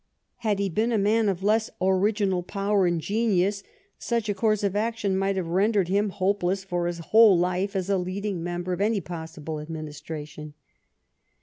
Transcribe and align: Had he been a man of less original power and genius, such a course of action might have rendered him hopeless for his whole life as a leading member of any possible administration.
Had 0.37 0.57
he 0.57 0.67
been 0.67 0.91
a 0.91 0.97
man 0.97 1.29
of 1.29 1.43
less 1.43 1.69
original 1.79 2.41
power 2.41 2.87
and 2.87 2.99
genius, 2.99 3.61
such 3.99 4.27
a 4.29 4.33
course 4.33 4.63
of 4.63 4.75
action 4.75 5.15
might 5.15 5.35
have 5.35 5.45
rendered 5.49 5.89
him 5.89 6.09
hopeless 6.09 6.63
for 6.63 6.87
his 6.87 6.97
whole 7.13 7.37
life 7.37 7.75
as 7.75 7.87
a 7.87 7.99
leading 7.99 8.41
member 8.43 8.73
of 8.73 8.81
any 8.81 8.99
possible 8.99 9.59
administration. 9.59 10.55